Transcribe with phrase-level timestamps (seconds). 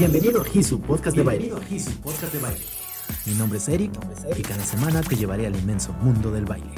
[0.00, 1.50] Bienvenido a Hisu Podcast de Baile.
[2.02, 2.64] Podcast de Baile.
[3.26, 3.92] Mi nombre es Eric
[4.34, 6.70] y cada semana te llevaré al inmenso mundo del baile.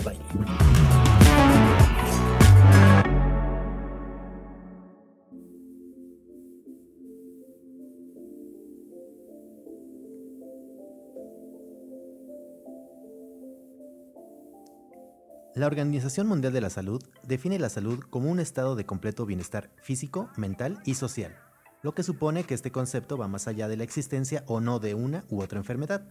[15.54, 19.70] La Organización Mundial de la Salud define la salud como un estado de completo bienestar
[19.80, 21.36] físico, mental y social,
[21.82, 24.95] lo que supone que este concepto va más allá de la existencia o no de
[24.95, 26.03] una u otra enfermedad.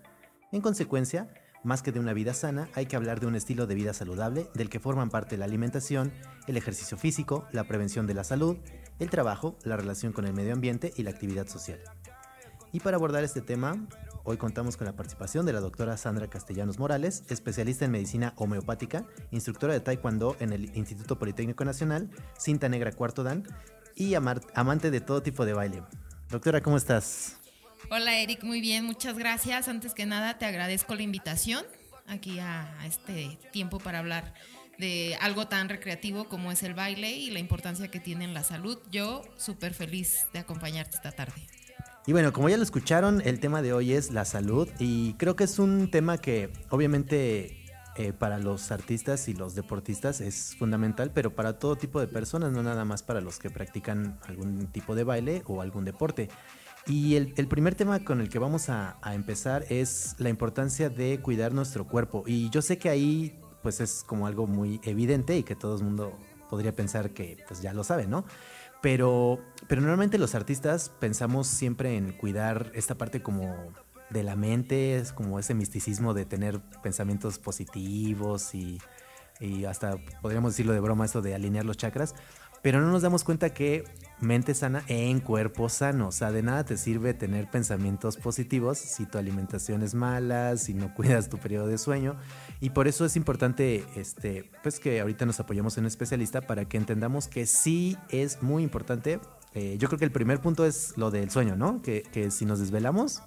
[0.51, 3.75] En consecuencia, más que de una vida sana, hay que hablar de un estilo de
[3.75, 6.11] vida saludable del que forman parte la alimentación,
[6.47, 8.57] el ejercicio físico, la prevención de la salud,
[8.99, 11.79] el trabajo, la relación con el medio ambiente y la actividad social.
[12.73, 13.87] Y para abordar este tema,
[14.23, 19.03] Hoy contamos con la participación de la doctora Sandra Castellanos Morales, especialista en medicina homeopática,
[19.31, 23.47] instructora de Taekwondo en el Instituto Politécnico Nacional, cinta negra cuarto dan
[23.95, 25.83] y amante de todo tipo de baile.
[26.29, 27.37] Doctora, ¿cómo estás?
[27.89, 29.67] Hola Eric, muy bien, muchas gracias.
[29.67, 31.65] Antes que nada te agradezco la invitación
[32.07, 34.33] aquí a, a este tiempo para hablar
[34.77, 38.43] de algo tan recreativo como es el baile y la importancia que tiene en la
[38.43, 38.79] salud.
[38.91, 41.47] Yo súper feliz de acompañarte esta tarde.
[42.07, 45.35] Y bueno, como ya lo escucharon, el tema de hoy es la salud y creo
[45.35, 47.60] que es un tema que obviamente
[47.97, 52.53] eh, para los artistas y los deportistas es fundamental, pero para todo tipo de personas,
[52.53, 56.29] no nada más para los que practican algún tipo de baile o algún deporte.
[56.87, 61.53] Y el, primer tema con el que vamos a, empezar es la importancia de cuidar
[61.53, 62.23] nuestro cuerpo.
[62.25, 65.83] Y yo sé que ahí pues es como algo muy evidente y que todo el
[65.83, 66.17] mundo
[66.49, 68.25] podría pensar que pues ya lo sabe, ¿no?
[68.81, 73.71] Pero, pero normalmente los artistas pensamos siempre en cuidar esta parte como
[74.11, 78.79] de la mente, es como ese misticismo de tener pensamientos positivos y,
[79.39, 82.15] y hasta podríamos decirlo de broma, eso de alinear los chakras
[82.61, 83.83] pero no nos damos cuenta que
[84.19, 86.09] mente sana en cuerpo sano.
[86.09, 90.73] O sea, de nada te sirve tener pensamientos positivos si tu alimentación es mala, si
[90.73, 92.15] no cuidas tu periodo de sueño.
[92.59, 96.65] Y por eso es importante este, pues que ahorita nos apoyemos en un especialista para
[96.65, 99.19] que entendamos que sí es muy importante.
[99.53, 101.81] Eh, yo creo que el primer punto es lo del sueño, ¿no?
[101.81, 103.23] Que, que si nos desvelamos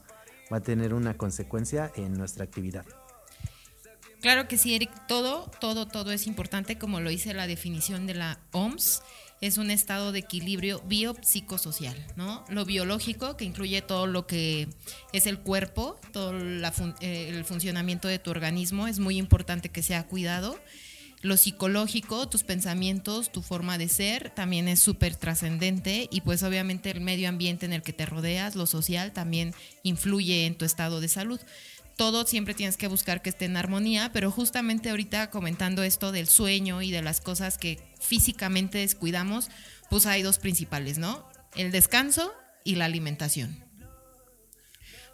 [0.53, 2.84] va a tener una consecuencia en nuestra actividad.
[4.21, 4.91] Claro que sí, Eric.
[5.06, 9.03] Todo, todo, todo es importante, como lo dice la definición de la OMS
[9.47, 12.44] es un estado de equilibrio biopsicosocial, ¿no?
[12.49, 14.69] Lo biológico, que incluye todo lo que
[15.12, 16.33] es el cuerpo, todo
[17.00, 20.59] eh, el funcionamiento de tu organismo, es muy importante que sea cuidado.
[21.25, 26.91] Lo psicológico, tus pensamientos, tu forma de ser, también es súper trascendente y pues obviamente
[26.91, 31.01] el medio ambiente en el que te rodeas, lo social, también influye en tu estado
[31.01, 31.41] de salud
[31.97, 36.27] todo siempre tienes que buscar que esté en armonía, pero justamente ahorita comentando esto del
[36.27, 39.49] sueño y de las cosas que físicamente descuidamos,
[39.91, 41.27] pues hay dos principales, ¿no?
[41.55, 42.34] El descanso
[42.65, 43.64] y la alimentación.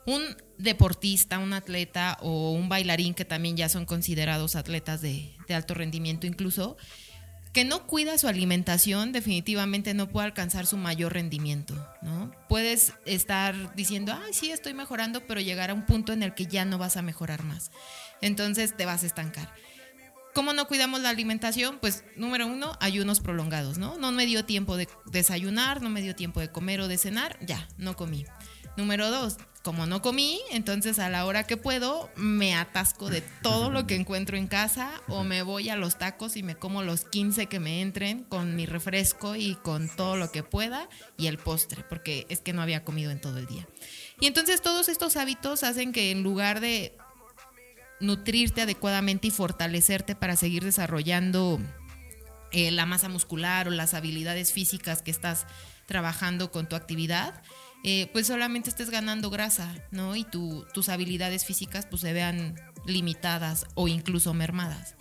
[0.07, 5.75] Un deportista, un atleta o un bailarín que también ya son considerados atletas de, alto
[5.75, 6.77] rendimiento incluso,
[7.53, 12.31] que no cuida su alimentación definitivamente no puede alcanzar su mayor rendimiento, ¿no?
[12.49, 16.47] Puedes estar diciendo, ay, sí, estoy mejorando, pero llegar a un punto en el que
[16.47, 17.73] ya no vas a mejorar más.
[18.21, 19.53] Entonces te vas a estancar.
[20.33, 21.79] ¿Cómo no cuidamos la alimentación?
[21.81, 23.99] Pues número uno, ayunos prolongados, ¿no?
[23.99, 27.37] No me dio tiempo de desayunar, no me dio tiempo de comer o de cenar,
[27.45, 28.25] ya, no comí.
[28.77, 33.71] Número dos, como no comí, entonces a la hora que puedo me atasco de todo
[33.71, 37.05] lo que encuentro en casa o me voy a los tacos y me como los
[37.05, 40.89] 15 que me entren con mi refresco y con todo lo que pueda
[41.19, 43.69] y el postre, porque es que no había comido en todo el día.
[44.19, 46.97] Y entonces todos estos hábitos hacen que en lugar de
[48.01, 51.61] nutrirte adecuadamente y fortalecerte para seguir desarrollando
[52.53, 55.47] eh, la masa muscular o las habilidades físicas que estás
[55.87, 57.43] trabajando con tu actividad,
[57.85, 60.17] eh, pues solamente estés ganando grasa, ¿no?
[60.17, 64.97] Y tus habilidades físicas pues se vean limitadas o incluso mermadas.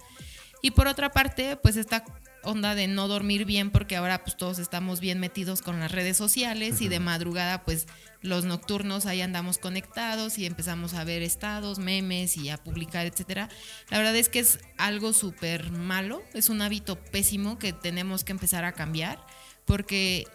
[0.62, 2.04] Y por otra parte, pues esta
[2.44, 6.18] onda de no dormir bien porque ahora pues todos estamos bien metidos con las redes
[6.18, 7.86] sociales y de madrugada pues
[8.22, 13.50] los nocturnos ahí andamos conectados y empezamos a ver estados, memes y a publicar, etcétera.
[13.90, 18.32] La verdad es que es algo súper malo, es un hábito pésimo que tenemos que
[18.32, 19.20] empezar a cambiar
[19.66, 20.28] porque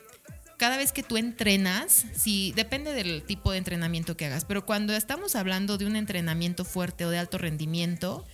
[0.64, 4.94] cada vez que tú entrenas, si depende del tipo de entrenamiento que hagas, pero cuando
[4.96, 8.25] estamos hablando de un entrenamiento fuerte o de alto rendimiento,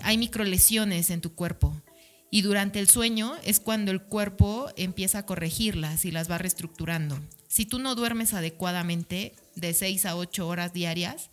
[0.00, 1.82] hay microlesiones en tu cuerpo.
[2.30, 7.18] Y durante el sueño es cuando el cuerpo empieza a corregirlas y las va reestructurando.
[7.48, 11.30] Si tú no duermes adecuadamente de 6 a 8 horas diarias,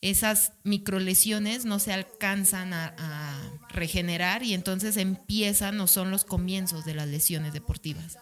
[0.00, 6.86] esas microlesiones no se alcanzan a, a, regenerar y entonces empiezan o son los comienzos
[6.86, 8.16] de las lesiones deportivas.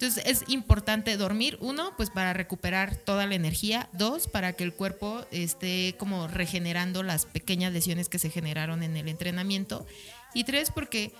[0.00, 4.72] Entonces es importante dormir, uno, pues para recuperar toda la energía, dos, para que el
[4.72, 9.88] cuerpo esté como regenerando las pequeñas lesiones que se generaron en el entrenamiento,
[10.34, 11.10] y tres, porque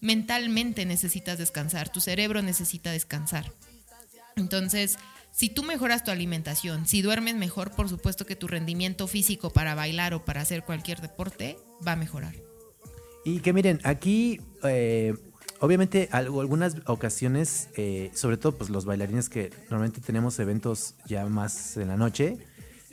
[0.00, 3.52] mentalmente necesitas descansar, tu cerebro necesita descansar.
[4.36, 4.96] Entonces,
[5.30, 9.74] si tú mejoras tu alimentación, si duermes mejor, por supuesto que tu rendimiento físico para
[9.74, 12.34] bailar o para hacer cualquier deporte va a mejorar.
[13.26, 15.12] Y que miren, aquí eh,
[15.60, 21.76] obviamente algunas ocasiones, eh, sobre todo pues los bailarines que normalmente tenemos eventos ya más
[21.76, 22.38] en la noche,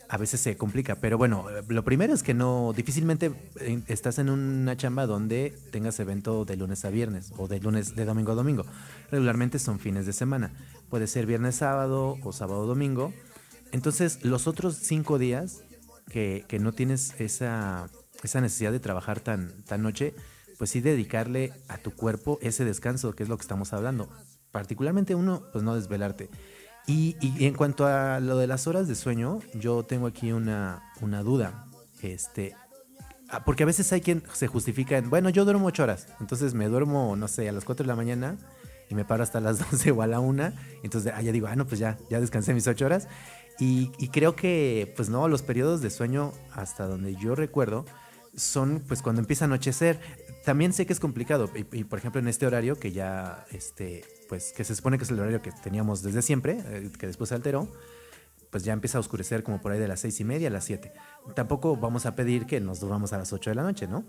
[0.10, 0.96] a veces se complica.
[0.96, 6.00] Pero bueno, lo primero es que no, difícilmente eh, estás en una chamba donde tengas
[6.00, 8.64] evento de lunes a viernes o de lunes, de domingo a domingo.
[9.12, 10.54] Regularmente son fines de semana.
[10.90, 13.14] Puede ser viernes, sábado o sábado, domingo.
[13.72, 15.64] Entonces, los otros cinco días
[16.10, 17.90] que, que no tienes esa,
[18.22, 20.14] esa necesidad de trabajar tan, tan noche,
[20.58, 24.10] pues sí dedicarle a tu cuerpo ese descanso, que es lo que estamos hablando.
[24.52, 26.30] Particularmente uno, pues no desvelarte.
[26.86, 27.16] Y,
[27.46, 31.66] en cuanto a lo de las horas de sueño, yo tengo aquí una, una duda.
[32.02, 32.56] Este,
[33.30, 36.54] ah, porque a veces hay quien se justifica en, bueno, yo duermo ocho horas, entonces
[36.54, 38.38] me duermo, no sé, a las 4 de la mañana
[38.90, 40.52] y me paro hasta las 12 o a la 1,
[40.84, 43.08] entonces ah, ya digo, ah, no, pues ya, ya descansé mis ocho horas.
[43.60, 47.86] Y, y, creo que, pues no, los periodos de sueño, hasta donde yo recuerdo,
[48.36, 50.00] son pues cuando empieza a anochecer
[50.44, 51.50] también sé que es complicado.
[51.72, 55.12] Y, por ejemplo, en este horario que ya, este, pues, que se supone que es
[55.12, 57.68] el horario que teníamos desde siempre, eh, que después se alteró,
[58.50, 60.66] pues ya empieza a oscurecer como por ahí de las seis y media a las
[60.66, 60.94] siete.
[61.36, 64.04] Tampoco vamos a pedir que nos durmamos a las ocho de la noche, ¿no?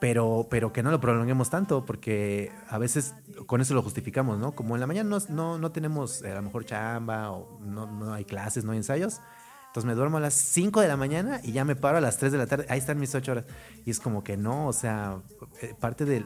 [0.00, 3.14] Pero, pero que no lo prolonguemos tanto, porque a veces
[3.46, 4.52] con eso lo justificamos, ¿no?
[4.52, 7.86] Como en la mañana no, no, no tenemos eh, a lo mejor chamba o no,
[7.86, 9.20] no hay clases, no hay ensayos,
[9.70, 12.16] entonces me duermo a las 5 de la mañana y ya me paro a las
[12.16, 12.66] 3 de la tarde.
[12.68, 13.44] Ahí están mis 8 horas.
[13.86, 15.22] Y es como que no, o sea,
[15.62, 16.24] eh, parte del,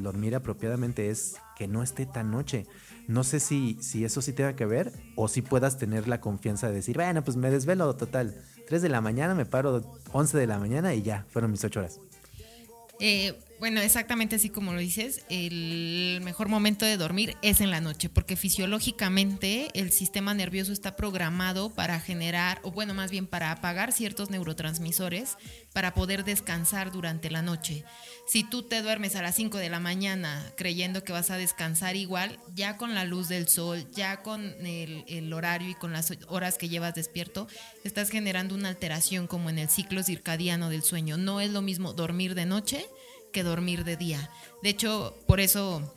[0.00, 2.68] dormir apropiadamente es que no esté tan noche.
[3.08, 6.68] No sé si, si eso sí tenga que ver o si puedas tener la confianza
[6.68, 8.40] de decir, bueno, pues me desvelo total.
[8.68, 11.80] 3 de la mañana, me paro 11 de la mañana y ya, fueron mis 8
[11.80, 12.00] horas.
[13.00, 17.80] Eh, bueno, exactamente así como lo dices, el mejor momento de dormir es en la
[17.80, 23.50] noche, porque fisiológicamente el sistema nervioso está programado para generar, o bueno, más bien para
[23.50, 25.36] apagar ciertos neurotransmisores
[25.72, 27.84] para poder descansar durante la noche.
[28.26, 31.96] Si tú te duermes a las 5 de la mañana creyendo que vas a descansar
[31.96, 36.12] igual, ya con la luz del sol, ya con el, el horario y con las
[36.28, 37.46] horas que llevas despierto,
[37.84, 41.16] estás generando una alteración como en el ciclo circadiano del sueño.
[41.16, 42.86] No es lo mismo dormir de noche
[43.34, 44.30] que dormir de día.
[44.62, 45.92] De hecho, por eso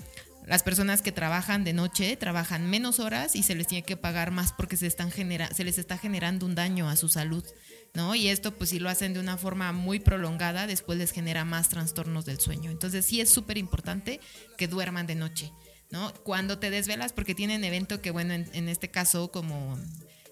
[0.48, 4.32] las personas que trabajan de noche trabajan menos horas y se les tiene que pagar
[4.32, 7.46] más porque se, están genera se les está generando un daño a su salud.
[7.94, 8.16] ¿no?
[8.16, 11.70] Y esto, pues si lo hacen de una forma muy prolongada, después les genera más
[11.70, 12.72] trastornos del sueño.
[12.72, 14.20] Entonces sí es súper importante
[14.58, 15.52] que duerman de noche,
[15.90, 16.14] ¿no?
[16.24, 19.80] Cuando te desvelas, porque tienen evento que, bueno, en, en este caso, como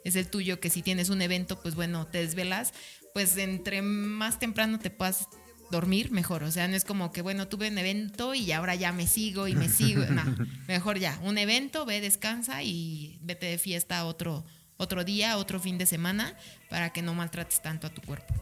[0.04, 2.72] es el tuyo, que si tienes un evento, pues bueno, te desvelas,
[3.16, 5.28] pues entre más temprano te puedas
[5.72, 6.44] dormir mejor.
[6.44, 9.48] O sea, no es como que, bueno, tuve un evento y ahora ya me sigo
[9.48, 10.06] y me sigo.
[10.06, 10.24] No,
[10.68, 14.46] mejor ya, un evento, ve, descansa y vete de fiesta otro,
[14.78, 16.36] otro día, otro fin de semana,
[16.70, 18.34] para que no maltrates tanto a tu cuerpo.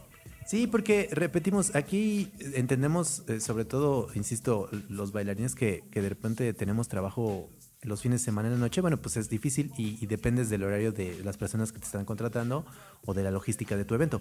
[0.46, 6.52] Sí, porque repetimos, aquí entendemos, eh, sobre todo, insisto, los bailarines que, que de repente
[6.52, 7.48] tenemos trabajo
[7.84, 10.92] los fines de semana en la noche, bueno, pues es difícil y, dependes del horario
[10.92, 12.64] de las personas que te están contratando
[13.04, 14.20] o de la logística de tu evento.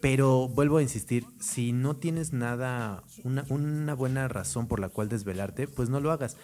[0.00, 5.08] Pero vuelvo a insistir, si no tienes nada, una, una buena razón por la cual
[5.08, 6.36] desvelarte, pues no lo hagas.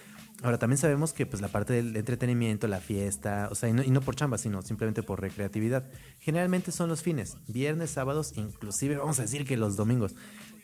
[0.43, 3.83] Ahora, también sabemos que pues la parte del entretenimiento, la fiesta, o sea, y no,
[3.83, 5.85] y no por chamba, sino simplemente por recreatividad,
[6.21, 10.15] generalmente son los fines, viernes, sábados, inclusive vamos a decir que los domingos.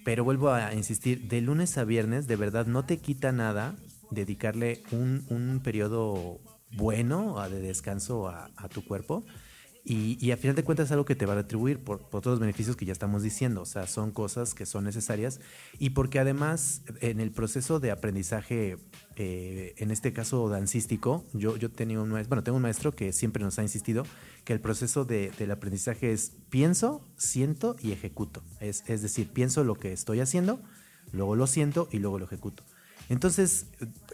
[0.05, 3.75] Pero vuelvo a insistir, de lunes a viernes, de verdad, no te quita nada
[4.11, 6.41] dedicarle un, un periodo
[6.77, 9.25] bueno de descanso a, tu cuerpo.
[9.87, 12.23] Y, y, a final de cuentas es algo que te va a retribuir por, por,
[12.23, 13.61] todos los beneficios que ya estamos diciendo.
[13.61, 15.41] O sea, son cosas que son necesarias.
[15.79, 18.79] Y porque además en el proceso de aprendizaje,
[19.17, 23.45] eh, en este caso dancístico, yo, yo tenía un bueno, tengo un maestro que siempre
[23.45, 24.07] nos ha insistido
[24.45, 28.43] que el proceso de, del aprendizaje es pienso, siento y ejecuto.
[28.61, 30.63] Es, es decir, pienso lo que estoy haciendo,
[31.13, 32.65] luego lo siento y luego lo ejecuto.
[33.09, 33.67] Entonces,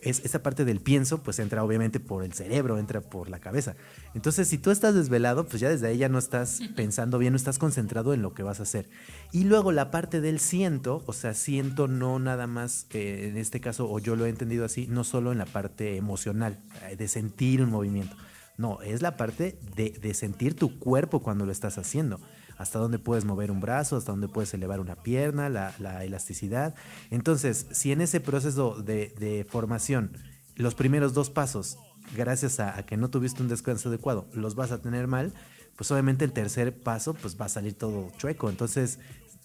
[0.02, 3.76] es, esa parte del pienso, pues entra obviamente por el cerebro, entra por la cabeza.
[4.14, 7.37] Entonces, si tú estás desvelado, pues ya desde ahí ya no estás pensando bien, no
[7.37, 8.88] estás concentrado en lo que vas a hacer.
[9.32, 13.61] Y luego la parte del siento, o sea, siento no nada más, eh, en este
[13.61, 17.09] caso, o yo lo he entendido así, no solo en la parte emocional, eh, de
[17.09, 18.16] sentir un movimiento.
[18.56, 22.20] No, es la parte de, de sentir tu cuerpo cuando lo estás haciendo
[22.61, 26.75] hasta dónde puedes mover un brazo, hasta dónde puedes elevar una pierna, la, elasticidad.
[27.11, 30.12] Entonces, si en ese proceso de, formación
[30.57, 31.79] los primeros dos pasos
[32.14, 35.33] gracias a, que no tuviste un descanso adecuado, los vas a tener mal,
[35.75, 38.50] pues obviamente el tercer paso pues va a salir todo chueco.
[38.50, 38.99] Entonces,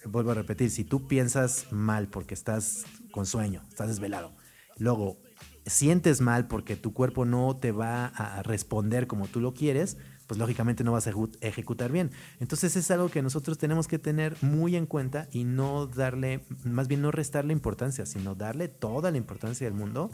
[0.04, 4.36] vuelvo a repetir, si tú piensas mal porque estás con sueño, estás desvelado,
[4.78, 5.22] luego
[5.66, 9.96] sientes mal porque tu cuerpo no te va a responder como tú lo quieres,
[10.28, 12.12] pues lógicamente no vas a ejecutar bien.
[12.40, 16.88] Entonces es algo que nosotros tenemos que tener muy en cuenta y no darle, más
[16.88, 20.12] bien no restarle importancia, sino darle toda la importancia del mundo,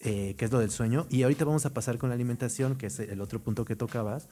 [0.00, 1.06] eh, que es lo del sueño.
[1.08, 4.28] Y ahorita vamos a pasar con la alimentación, que es el otro punto que tocabas,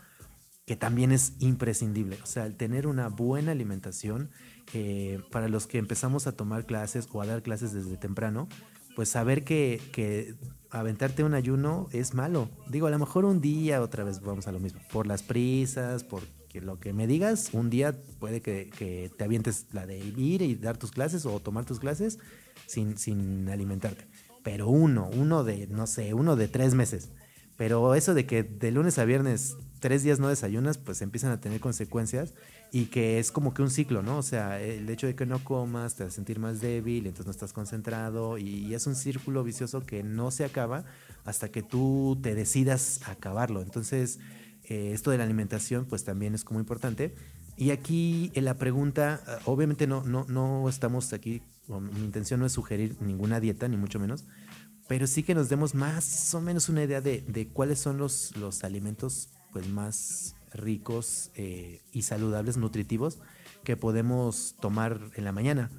[0.67, 2.19] que también es imprescindible.
[2.23, 4.31] O sea, el tener una buena alimentación,
[4.73, 8.49] eh, para los que empezamos a tomar clases o a dar clases desde temprano,
[8.95, 10.35] pues saber que, que
[10.71, 12.49] aventarte un ayuno es malo.
[12.69, 14.81] Digo, a lo mejor un día, otra vez vamos a lo mismo.
[14.93, 16.23] Por las prisas, por
[16.61, 20.77] lo que me digas, un día puede que, te avientes la de ir y dar
[20.77, 22.19] tus clases o tomar tus clases
[22.67, 24.07] sin, sin alimentarte.
[24.43, 27.11] Pero uno, uno de, no sé, uno de tres meses.
[27.57, 31.41] Pero eso de que de lunes a viernes tres días no desayunas, pues empiezan a
[31.41, 32.35] tener consecuencias
[32.73, 34.19] y que es como que un ciclo, ¿no?
[34.19, 37.31] O sea, el hecho de que no comas te a sentir más débil, entonces no
[37.31, 40.85] estás concentrado y, es un círculo vicioso que no se acaba
[41.25, 43.63] hasta que tú te decidas acabarlo.
[43.63, 44.19] Entonces,
[44.65, 47.15] eh, esto de la alimentación pues también es como importante.
[47.57, 52.47] Y aquí en la pregunta, eh, obviamente no, no, no estamos aquí, mi intención no
[52.47, 54.25] es sugerir ninguna dieta, ni mucho menos,
[54.89, 58.37] pero sí que nos demos más o menos una idea de, de cuáles son los,
[58.37, 63.19] los alimentos pues más ricos eh, y saludables, nutritivos,
[63.65, 65.71] que podemos tomar en la mañana.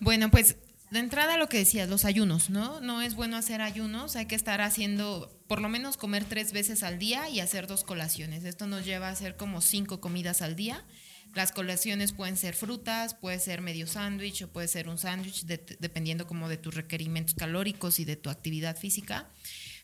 [0.00, 0.56] Bueno, pues
[0.90, 2.80] de entrada lo que decías, los ayunos, ¿no?
[2.80, 6.82] No es bueno hacer ayunos, hay que estar haciendo, por lo menos comer tres veces
[6.82, 8.44] al día y hacer dos colaciones.
[8.44, 10.84] Esto nos lleva a hacer como cinco comidas al día.
[11.34, 16.26] Las colaciones pueden ser frutas, puede ser medio sándwich o puede ser un sándwich, dependiendo
[16.26, 19.30] como de tus requerimientos calóricos y de tu actividad física.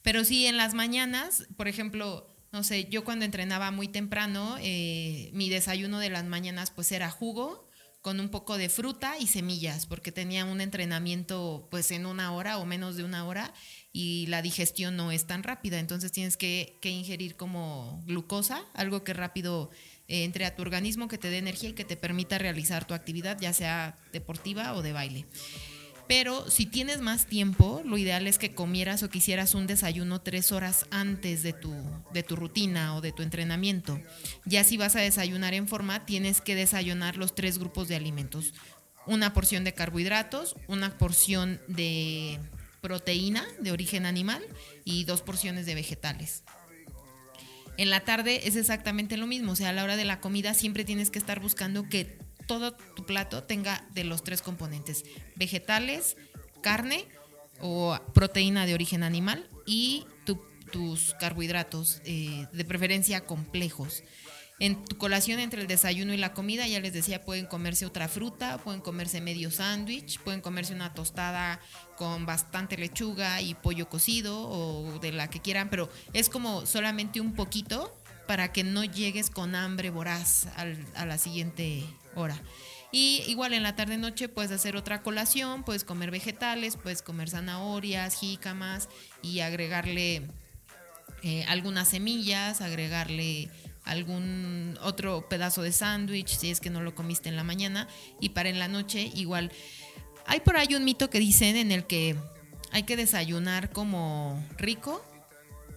[0.08, 5.28] Pero sí, en las mañanas, por ejemplo, no sé, yo cuando entrenaba muy temprano, eh,
[5.34, 7.68] mi desayuno de las mañanas pues era jugo
[8.00, 12.56] con un poco de fruta y semillas, porque tenía un entrenamiento pues en una hora
[12.56, 13.52] o menos de una hora
[13.92, 19.12] y la digestión no es tan rápida, entonces tienes que, ingerir como glucosa, algo que
[19.12, 19.68] rápido
[20.06, 22.94] eh, entre a tu organismo, que te dé energía y que te permita realizar tu
[22.94, 25.26] actividad, ya sea deportiva o de baile.
[26.08, 30.52] Pero si tienes más tiempo, lo ideal es que comieras o quisieras un desayuno tres
[30.52, 31.74] horas antes de tu,
[32.14, 34.00] de tu rutina o de tu entrenamiento.
[34.46, 38.54] Ya si vas a desayunar en forma, tienes que desayunar los tres grupos de alimentos.
[39.06, 42.38] Una porción de carbohidratos, una porción de
[42.80, 44.42] proteína de origen animal
[44.84, 46.42] y dos porciones de vegetales.
[47.76, 50.54] En la tarde es exactamente lo mismo, o sea, a la hora de la comida
[50.54, 55.04] siempre tienes que estar buscando que todo tu plato tenga de los tres componentes,
[55.36, 56.16] vegetales,
[56.60, 57.06] carne
[57.60, 60.04] o proteína de origen animal y
[60.72, 64.02] tus carbohidratos, eh, de preferencia complejos.
[64.60, 68.08] En tu colación entre el desayuno y la comida, ya les decía, pueden comerse otra
[68.08, 71.60] fruta, pueden comerse medio sándwich, pueden comerse una tostada
[71.96, 77.20] con bastante lechuga y pollo cocido o de la que quieran, pero es como solamente
[77.20, 80.48] un poquito para que no llegues con hambre voraz
[80.96, 81.84] a la siguiente
[82.18, 82.40] hora.
[82.90, 87.28] Y igual en la tarde noche puedes hacer otra colación, puedes comer vegetales, puedes comer
[87.28, 88.88] zanahorias, jícamas
[89.20, 90.22] y agregarle
[91.22, 93.50] eh, algunas semillas, agregarle
[93.84, 97.88] algún otro pedazo de sándwich si es que no lo comiste en la mañana
[98.20, 99.52] y para en la noche igual.
[100.26, 102.16] Hay por ahí un mito que dicen en el que
[102.70, 105.04] hay que desayunar como rico,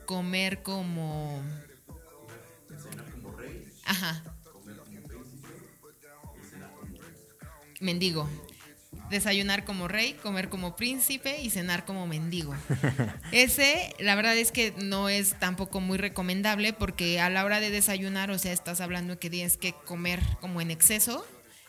[0.05, 1.41] comer como...
[3.85, 4.23] Ajá,
[7.81, 8.29] mendigo.
[9.09, 12.55] Desayunar como rey, comer como príncipe y cenar como mendigo.
[13.31, 17.71] Ese, la verdad es que no es tampoco muy recomendable porque a la hora de
[17.71, 21.25] desayunar, o sea, estás hablando que tienes que comer como en exceso,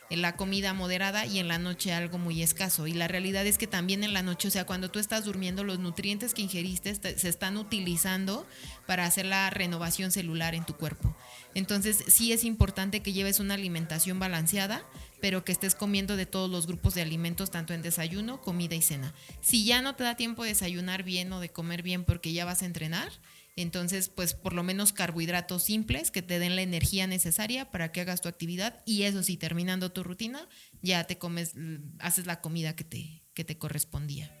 [0.09, 2.87] la comida moderada y en la noche algo muy escaso.
[2.87, 5.63] Y la realidad es que también en la noche, o sea, cuando tú estás durmiendo,
[5.63, 8.45] los nutrientes que ingeriste se están utilizando
[8.85, 11.15] para hacer la renovación celular en tu cuerpo.
[11.55, 14.83] Entonces, sí es importante que lleves una alimentación balanceada
[15.23, 18.81] pero que estés comiendo de todos los grupos de alimentos, tanto en desayuno, comida y
[18.81, 19.13] cena.
[19.39, 22.43] Si ya no te da tiempo de desayunar bien o de comer bien porque ya
[22.43, 23.09] vas a entrenar,
[23.55, 28.01] entonces, pues por lo menos carbohidratos simples que te den la energía necesaria para que
[28.01, 30.47] hagas tu actividad y eso sí, terminando tu rutina,
[30.81, 31.53] ya te comes,
[31.99, 34.31] haces la comida que te, que te correspondía.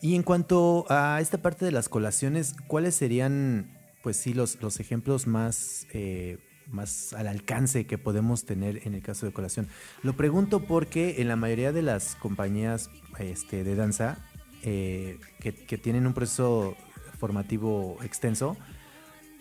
[0.00, 4.80] Y en cuanto a esta parte de las colaciones, ¿cuáles serían, pues sí, los, los
[4.80, 6.38] ejemplos más eh,
[6.70, 9.68] más al alcance que podemos tener en el caso de colación.
[10.02, 14.18] Lo pregunto porque en la mayoría de las compañías este, de danza
[14.62, 16.76] eh, que, que tienen un proceso
[17.18, 18.56] formativo extenso,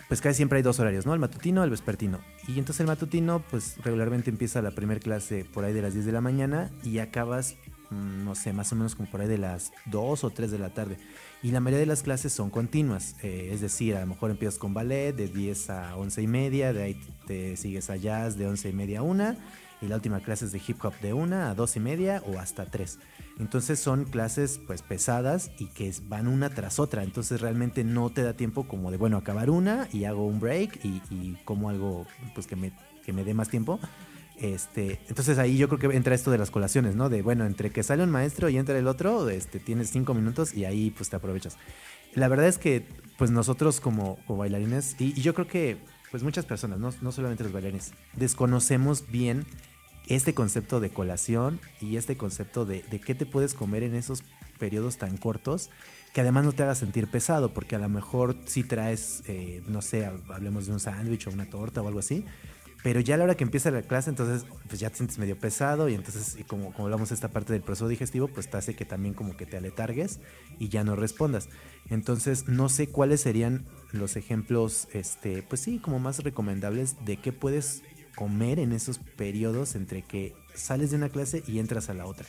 [0.08, 1.14] pues casi siempre hay dos horarios, ¿no?
[1.14, 2.20] El matutino, el vespertino.
[2.48, 6.06] Y entonces el matutino, pues regularmente empieza la primera clase por ahí de las 10
[6.06, 7.58] de la mañana y acabas,
[7.90, 10.60] mm, no sé, más o menos como por ahí de las 2 o 3 de
[10.60, 10.98] la tarde.
[11.44, 14.58] Y la mayoría de las clases son continuas, eh, es decir, a lo mejor empiezas
[14.58, 18.48] con ballet de 10 a 11 y media, de ahí te sigues a jazz de
[18.48, 19.36] 11 y media a 1
[19.82, 22.40] y la última clase es de hip hop de 1 a 2 y media o
[22.40, 23.00] hasta 3.
[23.40, 27.04] Entonces son clases pues pesadas y que van una tras otra.
[27.04, 30.80] Entonces realmente no te da tiempo como de, bueno, acabar una y hago un break
[30.84, 32.72] y, como algo pues que me,
[33.06, 33.80] que me dé más tiempo.
[34.40, 37.10] Este, entonces ahí yo creo que entra esto de las colaciones, ¿no?
[37.10, 40.54] De bueno, entre que sale un maestro y entra el otro, este, tienes cinco minutos
[40.54, 41.58] y ahí pues te aprovechas.
[42.14, 42.86] La verdad es que
[43.18, 45.78] pues nosotros como, bailarines, y, yo creo que
[46.12, 49.46] pues muchas personas, no, no solamente los bailarines, desconocemos bien
[50.08, 54.24] este concepto de colación y este concepto de, qué te puedes comer en esos
[54.60, 55.70] periodos tan cortos
[56.14, 59.82] que además no te haga sentir pesado, porque a lo mejor si traes, eh, no
[59.82, 62.26] sé, hablemos de un sándwich o una torta o algo así,
[62.84, 65.38] pero ya a la hora que empieza la clase, entonces pues ya te sientes medio
[65.38, 68.76] pesado y entonces, como, como hablamos de esta parte del proceso digestivo, pues te hace
[68.76, 70.20] que también como que te aletargues
[70.58, 71.50] y ya no respondas.
[71.90, 77.34] Entonces, no sé cuáles serían los ejemplos, este, pues sí, como más recomendables de qué
[77.34, 77.84] puedes
[78.18, 82.26] comer en esos periodos entre que sales de una clase y entras a la otra?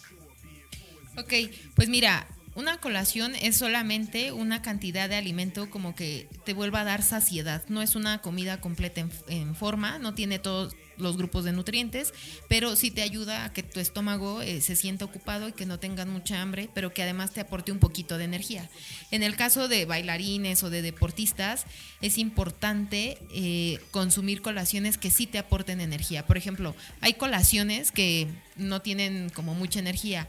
[1.16, 1.33] Ok,
[1.75, 6.85] pues mira, una colación es solamente una cantidad de alimento como que te vuelva a
[6.85, 7.64] dar saciedad.
[7.68, 12.12] No es una comida completa en, forma, no tiene todos los grupos de nutrientes,
[12.48, 15.78] pero sí te ayuda a que tu estómago eh, se sienta ocupado y que no
[15.78, 18.68] tengas mucha hambre, pero que además te aporte un poquito de energía.
[19.10, 21.64] En el caso de bailarines o de deportistas,
[22.00, 26.26] es importante eh, consumir colaciones que sí te aporten energía.
[26.26, 30.28] Por ejemplo, hay colaciones que no tienen como mucha energía,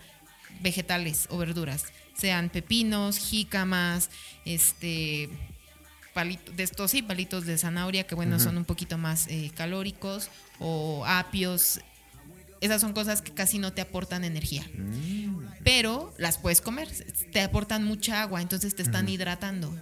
[0.62, 1.86] vegetales o verduras
[2.20, 4.10] sean pepinos, jícamas,
[4.46, 5.30] este
[6.20, 10.30] palitos de estos sí, palitos de zanahoria que bueno, son un poquito más eh, calóricos
[10.60, 11.80] o apios.
[12.60, 14.70] Esas son cosas que casi no te aportan energía.
[14.76, 15.48] Mm.
[15.64, 16.90] Pero las puedes comer,
[17.32, 19.74] te aportan mucha agua, entonces te están hidratando.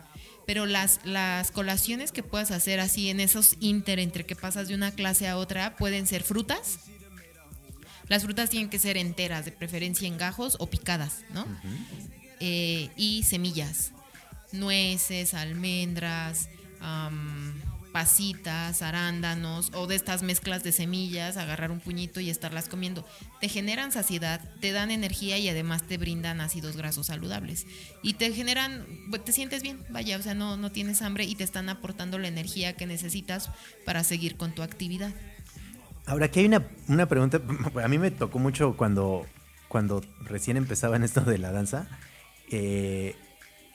[0.46, 4.76] Pero las, las colaciones que puedas hacer así en esos inter entre que pasas de
[4.76, 6.82] una clase a otra pueden ser frutas,
[8.10, 11.48] las frutas tienen que ser enteras, de preferencia en gajos o picadas, ¿no?
[12.40, 13.92] Eh, y semillas,
[14.58, 16.50] nueces, almendras,
[17.92, 23.04] pasitas, arándanos o de estas mezclas de semillas, agarrar un puñito y estarlas comiendo.
[23.42, 27.66] Te generan saciedad, te dan energía y además te brindan ácidos grasos saludables.
[28.04, 31.34] Y te generan, pues, te sientes bien, vaya, o sea, no, no tienes hambre y
[31.34, 33.50] te están aportando la energía que necesitas
[33.84, 35.12] para seguir con tu actividad.
[36.06, 37.42] Ahora, aquí hay una, una pregunta,
[37.84, 39.26] a mí me tocó mucho cuando,
[39.68, 41.88] cuando recién empezaba en esto de la danza
[42.50, 43.16] eh,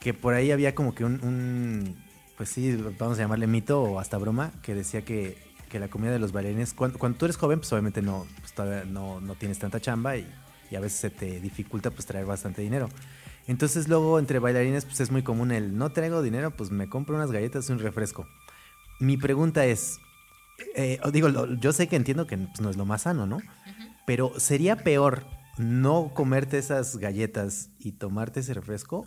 [0.03, 1.97] que por ahí había como que un,
[2.37, 6.19] pues sí, vamos a llamarle mito o hasta broma, que decía que, la comida de
[6.19, 10.19] los bailarines, cuando, tú eres joven, pues obviamente no, pues todavía no, tienes tanta chamba
[10.19, 10.29] y,
[10.77, 12.88] a veces se te dificulta pues traer bastante dinero.
[13.47, 17.15] Entonces luego entre bailarines pues es muy común el no traigo dinero, pues me compro
[17.15, 18.27] unas galletas y un refresco.
[19.01, 19.99] Mi pregunta es,
[20.75, 23.38] eh, digo, yo sé que entiendo que pues, no es lo más sano, ¿no?
[24.07, 25.27] Pero sería peor
[25.59, 29.07] no comerte esas galletas y tomarte ese refresco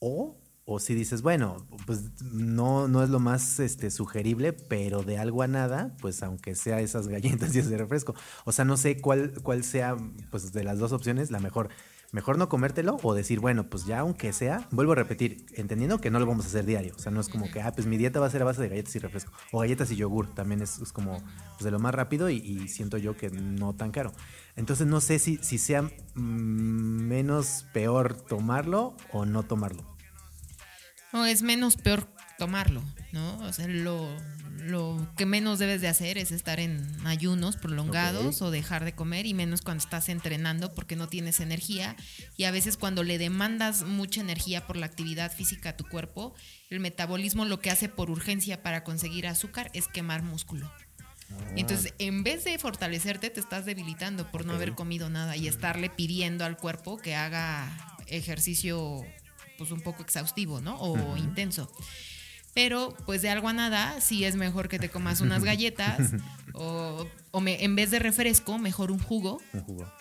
[0.00, 0.36] o
[0.68, 5.42] o si dices, bueno, pues no, no es lo más este, sugerible, pero de algo
[5.42, 8.16] a nada, pues aunque sea esas galletas y ese refresco.
[8.44, 9.96] O sea, no sé cuál, cuál sea,
[10.32, 11.68] pues de las dos opciones, la mejor.
[12.12, 16.10] Mejor no comértelo o decir, bueno, pues ya aunque sea, vuelvo a repetir, entendiendo que
[16.10, 16.94] no lo vamos a hacer diario.
[16.96, 18.62] O sea, no es como que, ah, pues mi dieta va a ser a base
[18.62, 19.32] de galletas y refresco.
[19.52, 23.16] O galletas y yogur, también es, como pues, de lo más rápido y siento yo
[23.16, 24.12] que no tan caro.
[24.56, 29.84] Entonces no sé si, si sea mm, menos peor tomarlo o no tomarlo.
[31.12, 33.38] No, es menos peor tomarlo, ¿no?
[33.40, 34.16] O sea, lo,
[35.16, 39.34] que menos debes de hacer es estar en ayunos prolongados o dejar de comer y
[39.34, 41.96] menos cuando estás entrenando porque no tienes energía
[42.36, 46.34] y a veces cuando le demandas mucha energía por la actividad física a tu cuerpo,
[46.70, 50.70] el metabolismo lo que hace por urgencia para conseguir azúcar es quemar músculo.
[51.56, 55.90] Entonces, en vez de fortalecerte, te estás debilitando por no haber comido nada y estarle
[55.90, 59.04] pidiendo al cuerpo que haga ejercicio
[59.58, 60.76] pues un poco exhaustivo, ¿no?
[60.78, 61.70] O intenso.
[62.56, 66.12] Pero pues de algo a nada, sí es mejor que te comas unas galletas
[66.54, 69.42] o, en vez de refresco, mejor un jugo.
[69.52, 69.92] Un jugo.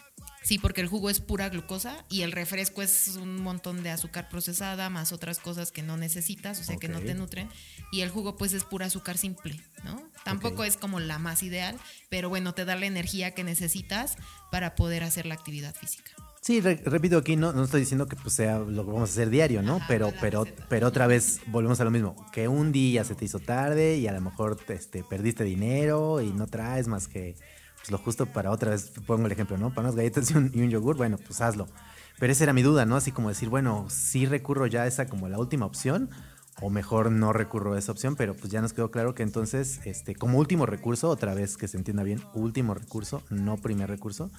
[0.41, 4.29] Sí, porque el jugo es pura glucosa y el refresco es un montón de azúcar
[4.29, 7.49] procesada más otras cosas que no necesitas, o sea que no te nutren.
[7.91, 10.09] Y el jugo pues es pura azúcar simple, ¿no?
[10.23, 11.77] Tampoco es como la más ideal,
[12.09, 14.15] pero bueno, te da la energía que necesitas
[14.49, 16.13] para poder hacer la actividad física.
[16.45, 19.31] Sí, repito aquí, no, no estoy diciendo que pues, sea lo que vamos a hacer
[19.31, 19.79] diario, ¿no?
[19.87, 23.39] pero, pero, pero otra vez volvemos a lo mismo, que un día se te hizo
[23.39, 27.35] tarde y a lo mejor este, perdiste dinero y no traes más que
[27.77, 29.73] pues, lo justo para otra vez, pongo el ejemplo, ¿no?
[29.73, 31.65] Para unas galletas y un, y un yogur, bueno, pues hazlo.
[32.19, 32.95] Pero esa era mi duda, ¿no?
[32.95, 36.11] Así como decir, bueno, sí recurro ya a esa como la última opción
[36.61, 39.81] o mejor no recurro a esa opción, pero pues ya nos quedó claro que entonces,
[39.85, 44.29] este, como último recurso, otra vez que se entienda bien, último recurso, no primer recurso,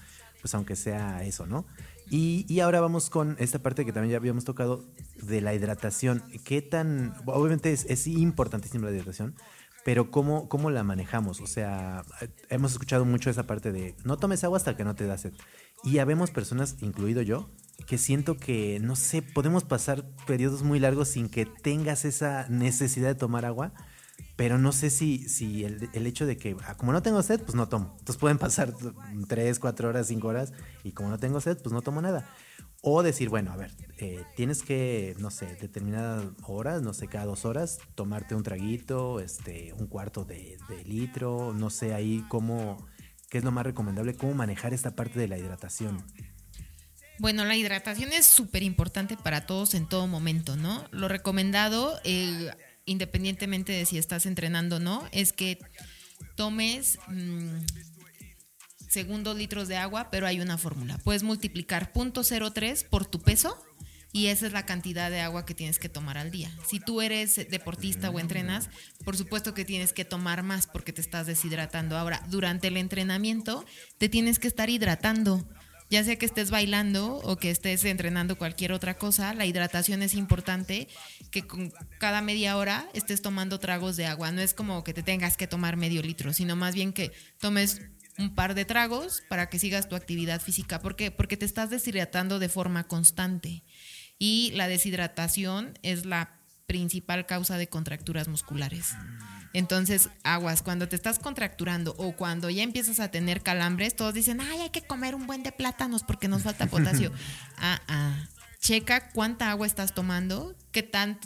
[0.41, 1.67] pues aunque sea eso, ¿no?
[2.09, 4.85] Y, ahora vamos con esta parte que también ya habíamos tocado
[5.23, 6.23] de la hidratación.
[6.45, 9.35] ¿Qué tan, obviamente es, importantísima la hidratación,
[9.85, 11.41] pero ¿cómo, ¿cómo la manejamos?
[11.41, 12.05] O sea,
[12.49, 15.33] hemos escuchado mucho esa parte de no tomes agua hasta que no te da sed.
[15.85, 17.51] Y habemos personas, incluido yo,
[17.87, 23.09] que siento que, no sé, podemos pasar periodos muy largos sin que tengas esa necesidad
[23.09, 23.73] de tomar agua
[24.37, 27.41] pero no sé si, si el, el, hecho de que, ah, como no tengo sed,
[27.41, 27.97] pues no tomo.
[27.99, 28.73] Entonces pueden pasar
[29.29, 30.53] 3, 4 horas, 5 horas,
[30.85, 32.29] y como no tengo sed, pues no tomo nada.
[32.83, 37.25] O decir, bueno, a ver, eh, tienes que, no sé, determinadas horas, no sé, cada
[37.25, 42.87] dos horas, tomarte un traguito, este, un cuarto de, de litro, no sé ahí cómo,
[43.31, 46.05] qué es lo más recomendable, cómo manejar esta parte de la hidratación.
[47.19, 50.85] Bueno, la hidratación es súper importante para todos en todo momento, ¿no?
[50.91, 52.51] Lo recomendado, eh,
[52.87, 55.59] independientemente de si estás entrenando o no, es que
[56.37, 57.59] tomes mm,
[58.89, 60.99] segundos litros de agua, pero hay una fórmula.
[60.99, 63.63] Puedes multiplicar 0.03 por tu peso
[64.13, 66.51] y esa es la cantidad de agua que tienes que tomar al día.
[66.67, 68.71] Si tú eres deportista o entrenas,
[69.05, 71.99] por supuesto que tienes que tomar más porque te estás deshidratando.
[71.99, 73.67] Ahora, durante el entrenamiento,
[73.99, 75.47] te tienes que estar hidratando
[75.91, 80.15] ya sea que estés bailando o que estés entrenando cualquier otra cosa, la hidratación es
[80.15, 80.89] importante,
[81.31, 84.33] que con cada media hora estés tomando tragos de agua.
[84.33, 87.83] No es como que te tengas que tomar medio litro, sino más bien que tomes
[88.19, 90.81] un par de tragos para que sigas tu actividad física.
[90.81, 91.11] ¿Por qué?
[91.11, 93.63] Porque te estás deshidratando de forma constante.
[94.19, 98.95] Y la deshidratación es la principal causa de contracturas musculares.
[99.57, 104.43] Entonces, aguas, cuando te estás contracturando o cuando ya empiezas a tener calambres, todos dicen,
[104.43, 107.11] ay, hay que comer un buen de plátanos porque nos falta potasio.
[107.57, 108.29] ah, ah.
[108.61, 111.19] Checa cuánta agua estás tomando, qué tan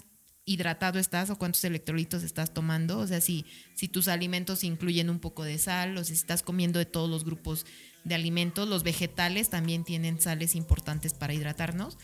[0.44, 3.00] hidratado estás o cuántos electrolitos estás tomando.
[3.00, 6.78] O sea, si, si tus alimentos incluyen un poco de sal o si estás comiendo
[6.78, 7.66] de todos los grupos
[8.04, 8.68] de alimentos.
[8.68, 11.98] Los vegetales también tienen sales importantes para hidratarnos.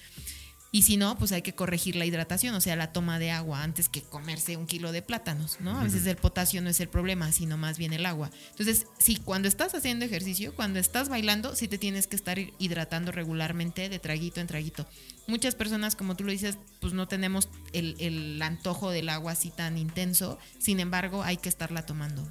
[0.72, 3.62] Y si no, pues hay que corregir la hidratación, o sea, la toma de agua
[3.62, 5.78] antes que comerse un kilo de plátanos, ¿no?
[5.78, 8.30] A veces el potasio no es el problema, sino más bien el agua.
[8.50, 13.12] Entonces, si cuando estás haciendo ejercicio, cuando estás bailando, sí te tienes que estar hidratando
[13.12, 14.86] regularmente de traguito en traguito.
[15.28, 19.50] Muchas personas, como tú lo dices, pues no tenemos el, el antojo del agua así
[19.50, 22.28] tan intenso, sin embargo, hay que estarla tomando.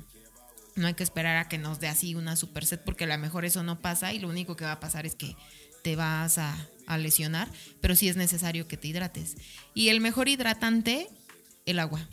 [0.76, 3.18] No hay que esperar a que nos dé así una super sed, porque a lo
[3.18, 5.38] mejor eso no pasa y lo único que va a pasar es que
[5.84, 6.68] te vas a,
[6.98, 7.50] lesionar,
[7.82, 9.36] pero sí es necesario que te hidrates.
[9.74, 11.08] Y el mejor hidratante,
[11.66, 12.08] el agua.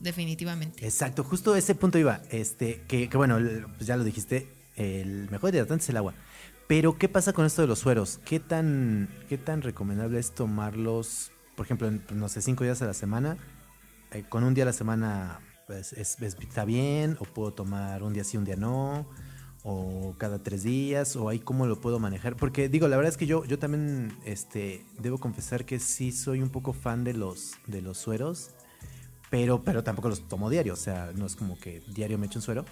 [0.00, 0.84] Definitivamente.
[0.84, 2.22] Exacto, justo ese punto iba.
[2.30, 3.38] Este, que, bueno,
[3.76, 6.14] pues ya lo dijiste, el mejor hidratante es el agua.
[6.66, 8.20] Pero, ¿qué pasa con esto de los sueros?
[8.24, 12.94] ¿Qué tan, qué tan recomendable es tomarlos, por ejemplo, no sé, cinco días a la
[12.94, 13.36] semana?
[14.12, 18.24] Eh, con un día a la semana pues, está bien, o puedo tomar un día
[18.24, 19.06] sí, un día no
[19.64, 22.36] o cada tres días o ahí cómo lo puedo manejar.
[22.36, 26.42] Porque digo la verdad es que yo yo también este debo confesar que sí soy
[26.42, 28.50] un poco fan de los de los sueros
[29.30, 30.74] pero pero tampoco los tomo diario.
[30.74, 32.64] O sea no es como que diario me echo un suero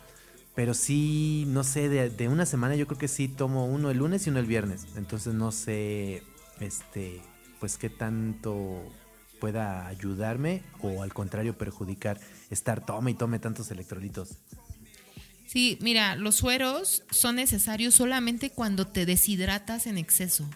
[0.55, 3.96] pero sí no sé de, de una semana yo creo que sí tomo uno el
[3.96, 4.87] lunes y uno el viernes.
[4.94, 6.22] Entonces no sé
[6.61, 7.22] este
[7.59, 8.83] pues qué tanto
[9.40, 14.38] pueda ayudarme o al contrario perjudicar estar tome y tome tantos electrolitos
[15.53, 20.49] Sí, mira, los sueros son necesarios solamente cuando te deshidratas en exceso.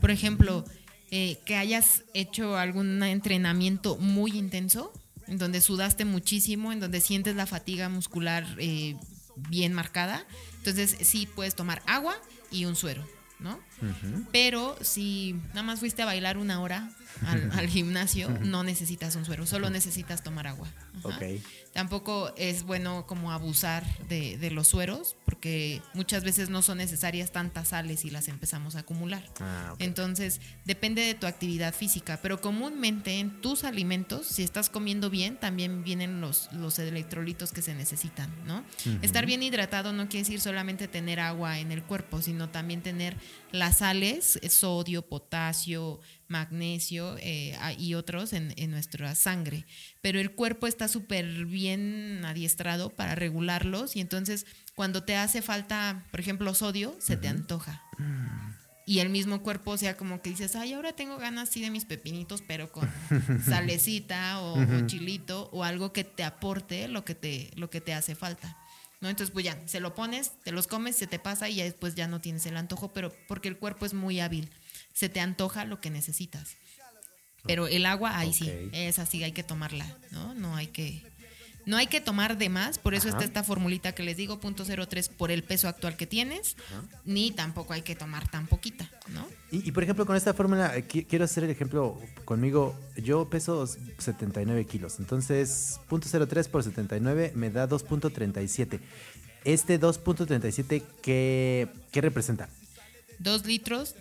[0.00, 0.64] Por ejemplo,
[1.10, 4.90] eh, que hayas hecho algún entrenamiento muy intenso,
[5.26, 8.96] en donde sudaste muchísimo, en donde sientes la fatiga muscular eh,
[9.36, 10.24] bien marcada.
[10.56, 12.16] Entonces sí puedes tomar agua
[12.50, 13.06] y un suero,
[13.38, 13.60] ¿no?
[14.32, 16.90] Pero si nada más fuiste a bailar una hora
[17.52, 20.72] al, gimnasio, no necesitas un suero, solo necesitas tomar agua.
[21.02, 21.42] Okay.
[21.76, 27.68] Tampoco es bueno como abusar de, los sueros, porque muchas veces no son necesarias tantas
[27.68, 29.24] sales y las empezamos a acumular.
[29.40, 35.10] Ah, Entonces, depende de tu actividad física, pero comúnmente en tus alimentos, si estás comiendo
[35.10, 38.64] bien, también vienen los, los electrolitos que se necesitan, ¿no?
[39.02, 43.16] Estar bien hidratado no quiere decir solamente tener agua en el cuerpo, sino también tener
[43.50, 49.64] las sales, sodio, potasio, magnesio eh, y otros en, nuestra sangre.
[50.00, 56.04] Pero el cuerpo está súper bien adiestrado para regularlos y entonces cuando te hace falta,
[56.10, 57.82] por ejemplo, sodio, se te antoja.
[58.84, 61.70] y el mismo cuerpo, o sea, como que dices, ay, ahora tengo ganas sí de
[61.70, 62.88] mis pepinitos, pero con
[63.44, 67.94] salecita o, o, chilito o algo que te aporte lo que te, lo que te
[67.94, 68.56] hace falta.
[69.00, 69.08] ¿No?
[69.08, 71.94] Entonces, pues ya, se lo pones, te los comes, se te pasa y ya después
[71.94, 74.50] ya no tienes el antojo, pero porque el cuerpo es muy hábil,
[74.92, 76.56] se te antoja lo que necesitas.
[77.44, 80.34] Pero el agua, ahí sí, es así, hay que tomarla, ¿no?
[80.34, 81.02] No hay que,
[81.66, 84.64] no hay que tomar de más, por eso está esta formulita que les digo, punto
[84.64, 86.56] 03 por el peso actual que tienes,
[87.04, 89.26] ni tampoco hay que tomar tan poquita, ¿no?
[89.50, 94.64] Y, por ejemplo, con esta fórmula, eh, quiero hacer el ejemplo conmigo, yo peso 79
[94.64, 98.80] kilos, entonces punto 03 por 79 me da 2.37.
[99.44, 102.48] Este 2.37, ¿qué, ¿qué representa?
[103.18, 103.94] 2 litros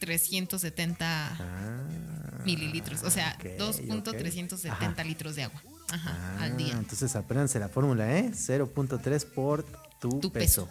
[0.00, 5.62] 370 ah, mililitros, o sea, 2.370 litros de agua.
[5.92, 6.74] Ajá, al día.
[6.74, 8.30] Ah, entonces apréndanse la fórmula, ¿eh?
[8.32, 9.64] 0.3 por
[10.00, 10.68] tu, peso.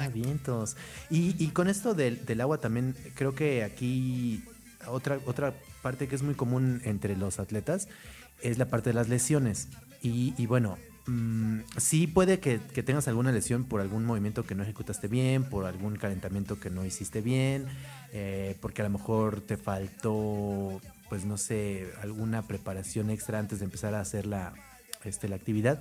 [0.00, 0.76] Ah, vientos.
[1.10, 4.42] Y, y, con esto del, del, agua también, creo que aquí
[4.86, 7.88] otra, otra parte que es muy común entre los atletas
[8.42, 9.68] es la parte de las lesiones.
[10.02, 14.54] Y, y bueno, mmm, sí puede que, que, tengas alguna lesión por algún movimiento que
[14.54, 17.66] no ejecutaste bien, por algún calentamiento que no hiciste bien,
[18.12, 23.64] eh, porque a lo mejor te faltó pues no sé, alguna preparación extra antes de
[23.64, 24.54] empezar a hacer la,
[25.04, 25.80] este, la actividad.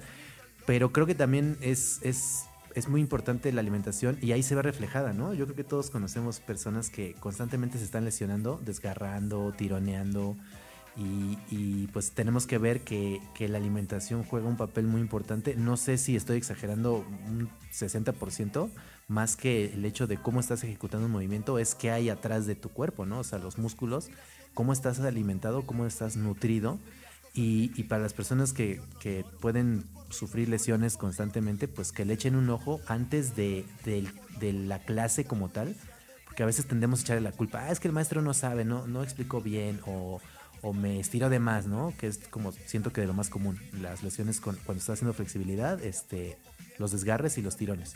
[0.66, 4.62] Pero creo que también es, es, es muy importante la alimentación y ahí se ve
[4.62, 5.34] reflejada, ¿no?
[5.34, 10.36] Yo creo que todos conocemos personas que constantemente se están lesionando, desgarrando, tironeando.
[10.98, 15.56] Y, y, pues tenemos que ver que, que, la alimentación juega un papel muy importante.
[15.56, 18.70] No sé si estoy exagerando un 60%,
[19.08, 22.56] más que el hecho de cómo estás ejecutando un movimiento, es qué hay atrás de
[22.56, 23.20] tu cuerpo, ¿no?
[23.20, 24.10] O sea, los músculos
[24.54, 26.80] cómo estás alimentado, cómo estás nutrido.
[27.40, 28.82] Y, para las personas que,
[29.42, 33.64] pueden sufrir lesiones constantemente, pues que le echen un ojo antes de,
[34.42, 35.76] la clase como tal,
[36.26, 38.66] porque a veces tendemos a echarle la culpa, ah, es que el maestro no sabe,
[38.66, 40.20] no, no explicó bien o,
[40.74, 41.94] me estiró de más, ¿no?
[41.98, 45.82] Que es como siento que de lo más común, las lesiones cuando estás haciendo flexibilidad,
[45.82, 46.38] este,
[46.78, 47.94] los desgarres y los tirones.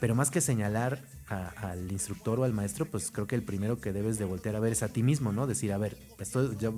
[0.00, 3.92] Pero más que señalar al instructor o al maestro, pues creo que el primero que
[3.92, 5.46] debes de voltear a ver es a ti mismo, ¿no?
[5.46, 6.70] Decir, a ver, estoy, ya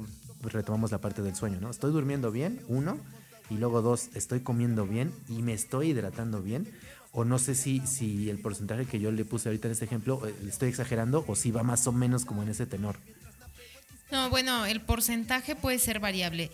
[0.42, 1.70] retomamos la parte del sueño, ¿no?
[1.70, 2.98] Estoy durmiendo bien, uno,
[3.50, 6.72] y luego dos, estoy comiendo bien y me estoy hidratando bien.
[7.12, 10.22] O no sé si, si el porcentaje que yo le puse ahorita en este ejemplo,
[10.26, 12.96] eh, estoy exagerando o si va más o menos como en ese tenor.
[14.10, 16.50] No, bueno, el porcentaje puede ser variable.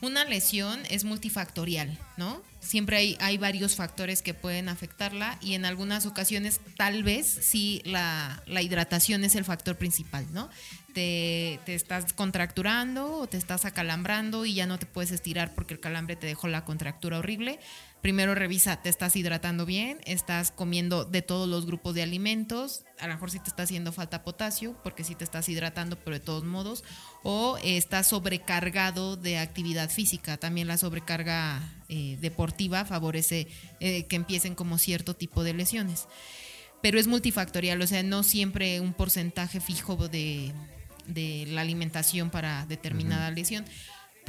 [0.00, 2.40] Una lesión es multifactorial, ¿no?
[2.60, 8.42] Siempre hay, varios factores que pueden afectarla y en algunas ocasiones tal vez sí la,
[8.46, 10.50] hidratación es el factor principal, ¿no?
[10.92, 15.80] Te, estás contracturando o te estás acalambrando y ya no te puedes estirar porque el
[15.80, 17.58] calambre te dejó la contractura horrible.
[18.02, 19.98] Primero revisa, ¿te estás hidratando bien?
[20.04, 22.84] ¿Estás comiendo de todos los grupos de alimentos?
[23.00, 26.18] A lo mejor sí te está haciendo falta potasio, porque sí te estás hidratando, pero
[26.18, 26.84] de todos modos.
[27.24, 30.36] O estás sobrecargado de actividad física.
[30.36, 33.48] También la sobrecarga eh, deportiva favorece
[33.80, 36.06] eh, que empiecen como cierto tipo de lesiones.
[36.80, 40.52] Pero es multifactorial, o sea, no siempre un porcentaje fijo de,
[41.08, 43.64] de la alimentación para determinada lesión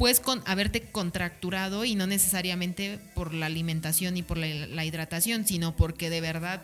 [0.00, 5.76] puedes con, haberte contracturado y no necesariamente por la alimentación y por la, hidratación, sino
[5.76, 6.62] porque de verdad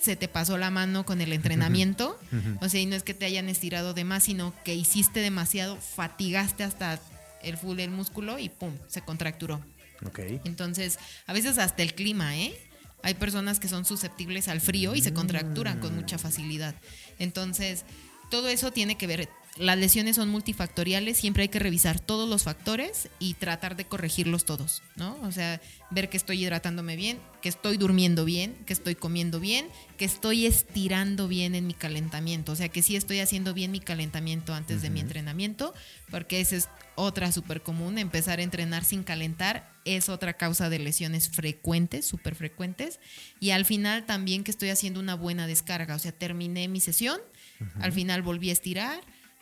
[0.00, 2.18] se te pasó la mano con el entrenamiento.
[2.62, 5.76] O sea, y no es que te hayan estirado de más, sino que hiciste demasiado,
[5.76, 6.98] fatigaste hasta
[7.42, 9.60] el full el músculo y pum, se contracturó.
[10.06, 10.40] Okay.
[10.46, 12.58] Entonces, a veces hasta el clima, ¿eh?
[13.02, 16.74] Hay personas que son susceptibles al frío y se contracturan con mucha facilidad.
[17.18, 17.84] Entonces,
[18.30, 22.44] todo eso tiene que ver las lesiones son multifactoriales, siempre hay que revisar todos los
[22.44, 25.18] factores y tratar de corregirlos todos, ¿no?
[25.22, 25.60] O sea,
[25.90, 29.66] ver que estoy hidratándome bien, que estoy durmiendo bien, que estoy comiendo bien,
[29.98, 33.80] que estoy estirando bien en mi calentamiento, o sea, que sí estoy haciendo bien mi
[33.80, 35.74] calentamiento antes de mi entrenamiento,
[36.10, 40.78] porque esa es otra súper común, empezar a entrenar sin calentar es otra causa de
[40.78, 43.00] lesiones frecuentes, súper frecuentes,
[43.40, 47.20] y al final también que estoy haciendo una buena descarga, o sea, terminé mi sesión,
[47.80, 49.00] al final volví a estirar,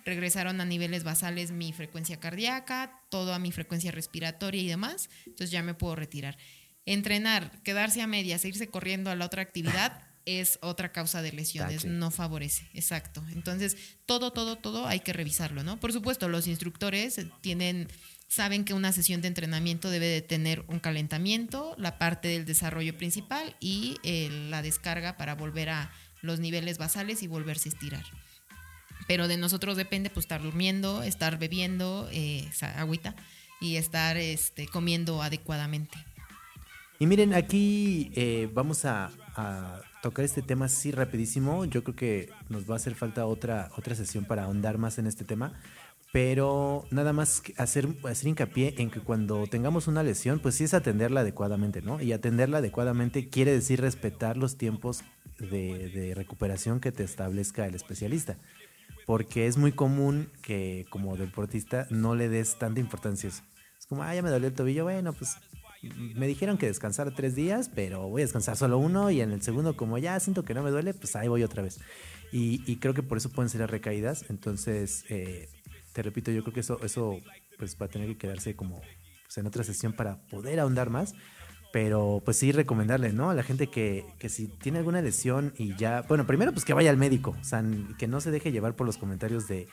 [0.08, 5.50] regresaron a niveles basales mi frecuencia cardíaca, todo a mi frecuencia respiratoria y demás, entonces
[5.50, 6.38] ya me puedo retirar.
[6.86, 11.32] Entrenar, quedarse a medias, e irse corriendo a la otra actividad es otra causa de
[11.32, 13.24] lesiones, no favorece, exacto.
[13.32, 15.78] Entonces, todo, todo, todo hay que revisarlo, ¿no?
[15.78, 17.88] Por supuesto, los instructores tienen
[18.28, 22.94] saben que una sesión de entrenamiento debe de tener un calentamiento, la parte del desarrollo
[22.96, 25.90] principal y eh, la descarga para volver a
[26.20, 28.04] los niveles basales y volverse a estirar
[29.08, 33.16] pero de nosotros depende pues estar durmiendo, estar bebiendo eh, agüita
[33.60, 35.98] y estar este, comiendo adecuadamente.
[37.00, 39.10] Y miren, aquí eh, vamos a,
[40.02, 41.64] tocar este tema así rapidísimo.
[41.64, 45.06] Yo creo que nos va a hacer falta otra, otra sesión para ahondar más en
[45.06, 45.60] este tema.
[46.12, 50.74] Pero nada más hacer, hacer hincapié en que cuando tengamos una lesión, pues sí es
[50.74, 52.00] atenderla adecuadamente, ¿no?
[52.00, 55.02] Y atenderla adecuadamente quiere decir respetar los tiempos
[55.38, 58.38] de, de recuperación que te establezca el especialista
[59.08, 63.30] porque es muy común que como deportista no le des tanta importancia.
[63.30, 65.38] Es como, ah, ya me dolió el tobillo, bueno, pues
[65.82, 69.40] me dijeron que descansara tres días, pero voy a descansar solo uno y en el
[69.40, 71.80] segundo, como ya siento que no me duele, pues ahí voy otra vez.
[72.32, 74.26] Y, creo que por eso pueden ser recaídas.
[74.28, 75.48] Entonces, eh,
[75.94, 77.18] te repito, yo creo que eso, eso
[77.56, 78.82] pues va a tener que quedarse como
[79.24, 81.14] pues, en otra sesión para poder ahondar más.
[81.80, 83.30] Pero pues sí recomendarle, ¿no?
[83.30, 86.74] A la gente que, que, si tiene alguna lesión y ya, bueno, primero pues que
[86.74, 87.62] vaya al médico, o sea,
[87.96, 89.68] que no se deje llevar por los comentarios de,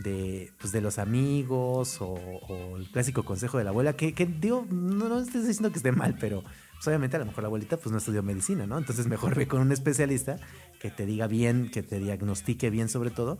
[0.00, 4.66] de, pues, de los amigos o, el clásico consejo de la abuela, que, que digo,
[4.68, 7.76] no, no estoy diciendo que esté mal, pero pues, obviamente a lo mejor la abuelita
[7.76, 8.76] pues no estudió medicina, ¿no?
[8.76, 10.38] Entonces mejor ve con un especialista
[10.80, 13.38] que te diga bien, que te diagnostique bien sobre todo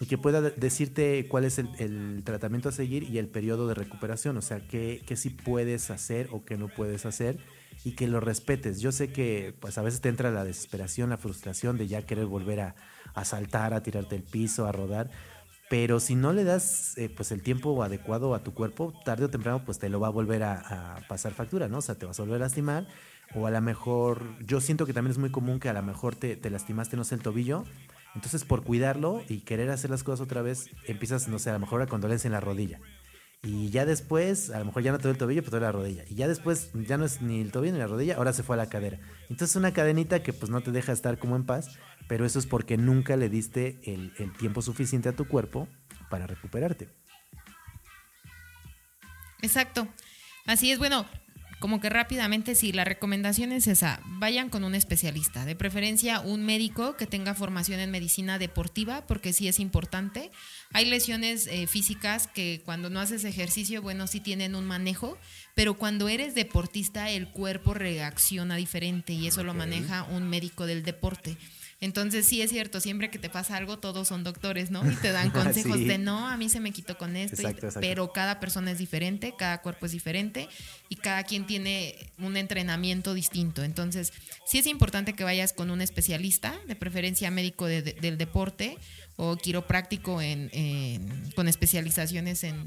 [0.00, 4.36] y que pueda decirte cuál es el, tratamiento a seguir y el periodo de recuperación,
[4.36, 7.38] o sea, qué, qué sí puedes hacer o qué no puedes hacer
[7.84, 8.80] y que lo respetes.
[8.80, 12.26] Yo sé que pues a veces te entra la desesperación, la frustración de ya querer
[12.26, 12.74] volver a,
[13.14, 15.10] a saltar, a tirarte el piso, a rodar,
[15.72, 19.30] pero si no le das eh, pues el tiempo adecuado a tu cuerpo, tarde o
[19.30, 21.78] temprano pues te lo va a volver a, pasar factura, ¿no?
[21.78, 22.86] O sea, te vas a volver a lastimar
[23.34, 26.14] o a lo mejor, yo siento que también es muy común que a lo mejor
[26.14, 27.64] te, te lastimaste, no sé, el tobillo,
[28.14, 31.60] entonces por cuidarlo y querer hacer las cosas otra vez, empiezas, no sé, a lo
[31.60, 32.80] mejor a condolencia en la rodilla.
[33.44, 35.66] Y ya después, a lo mejor ya no te duele el tobillo, pero te duele
[35.66, 36.04] la rodilla.
[36.08, 38.54] Y ya después, ya no es ni el tobillo ni la rodilla, ahora se fue
[38.54, 39.00] a la cadera.
[39.28, 42.46] Entonces una cadenita que pues no te deja estar como en paz pero eso es
[42.46, 45.68] porque nunca le diste el, tiempo suficiente a tu cuerpo
[46.10, 46.88] para recuperarte.
[49.40, 49.88] Exacto.
[50.46, 51.06] Así es, bueno,
[51.62, 56.44] como que rápidamente, sí, la recomendación es esa, vayan con un especialista, de preferencia un
[56.44, 60.32] médico que tenga formación en medicina deportiva, porque sí es importante.
[60.72, 65.16] Hay lesiones eh, físicas que cuando no haces ejercicio, bueno, sí tienen un manejo,
[65.54, 70.82] pero cuando eres deportista el cuerpo reacciona diferente y eso lo maneja un médico del
[70.82, 71.36] deporte.
[71.82, 74.88] Entonces sí es cierto, siempre que te pasa algo, todos son doctores, ¿no?
[74.88, 77.42] Y te dan consejos de no, a mí se me quitó con esto,
[77.80, 80.48] pero cada persona es diferente, cada cuerpo es diferente
[80.88, 83.64] y cada quien tiene un entrenamiento distinto.
[83.64, 84.12] Entonces
[84.46, 88.78] sí es importante que vayas con un especialista, de preferencia médico del deporte
[89.16, 90.20] o quiropráctico
[91.34, 92.64] con especializaciones en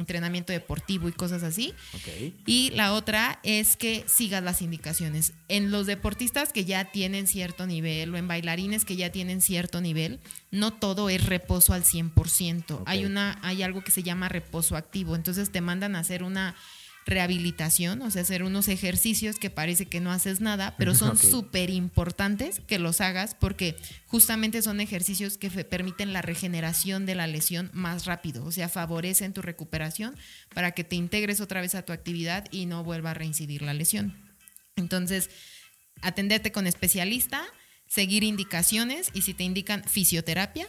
[0.00, 1.74] entrenamiento deportivo y cosas así.
[2.46, 5.34] Y la otra es que sigas las indicaciones.
[5.48, 9.80] En los deportistas que ya tienen cierto nivel o en bailarines que ya tienen cierto
[9.80, 12.82] nivel, no todo es reposo al 100%.
[12.86, 15.14] Hay, una, hay algo que se llama reposo activo.
[15.14, 16.56] Entonces te mandan a hacer una
[17.06, 21.70] rehabilitación, o sea, hacer unos ejercicios que parece que no haces nada, pero son súper
[21.70, 27.70] importantes que los hagas porque justamente son ejercicios que permiten la regeneración de la lesión
[27.72, 30.14] más rápido, o sea, favorecen tu recuperación
[30.54, 33.74] para que te integres otra vez a tu actividad y no vuelva a reincidir la
[33.74, 34.14] lesión.
[34.76, 35.30] Entonces,
[36.02, 37.44] atenderte con especialista,
[37.86, 40.68] seguir indicaciones y si te indican fisioterapia,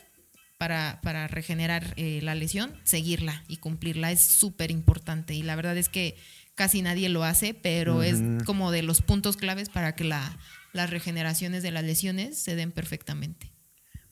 [0.62, 5.34] para, para regenerar eh, la lesión, seguirla y cumplirla es súper importante.
[5.34, 6.16] Y la verdad es que
[6.54, 10.38] casi nadie lo hace, pero es como de los puntos claves para que la,
[10.72, 13.52] las regeneraciones de las lesiones se den perfectamente.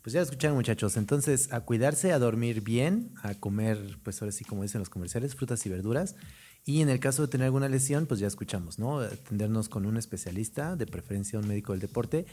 [0.01, 4.43] Pues ya escucharon muchachos, entonces a cuidarse, a dormir bien, a comer, pues ahora sí
[4.43, 6.15] como dicen los comerciales, frutas y verduras.
[6.65, 9.01] Y en el caso de tener alguna lesión, pues ya escuchamos, ¿no?
[9.01, 12.25] Atendernos con un especialista, de preferencia un médico del deporte,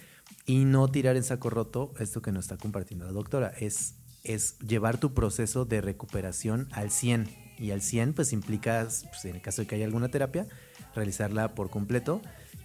[0.46, 3.52] y no tirar en saco roto esto que nos está compartiendo la doctora.
[3.60, 7.28] Es es llevar tu proceso de recuperación al 100.
[7.58, 10.46] Y al 100 pues implica, pues, en el caso de que haya alguna terapia,
[10.94, 12.20] realizarla por completo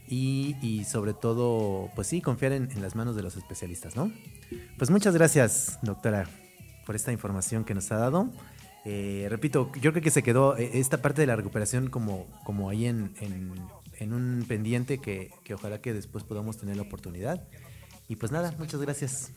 [0.08, 4.12] y, sobre todo, pues sí, confiar en, las manos de los especialistas, ¿no?
[4.78, 6.28] Pues muchas gracias, doctora,
[6.86, 8.30] por esta información que nos ha dado.
[8.84, 12.70] Eh, repito, yo creo que se quedó eh, esta parte de la recuperación como, como
[12.70, 17.48] ahí en, en, un pendiente que, que ojalá que después podamos tener la oportunidad.
[18.10, 19.32] Y pues nada, muchas gracias.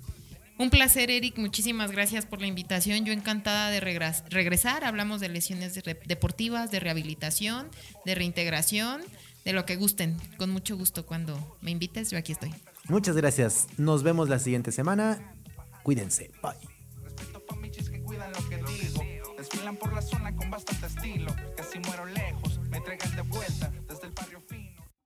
[0.56, 1.36] Un placer, Eric.
[1.38, 3.04] Muchísimas gracias por la invitación.
[3.04, 4.84] Yo encantada de regresar.
[4.84, 5.74] Hablamos de lesiones
[6.06, 7.68] deportivas, de rehabilitación,
[8.04, 9.02] de reintegración,
[9.44, 10.16] de lo que gusten.
[10.36, 12.54] Con mucho gusto cuando me invites, yo aquí estoy.
[12.88, 13.66] Muchas gracias.
[13.78, 15.34] Nos vemos la siguiente semana.
[15.82, 16.30] Cuídense.
[16.40, 16.52] Bye.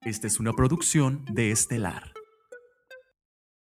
[0.02, 2.17] Esta es una producción de Estelar.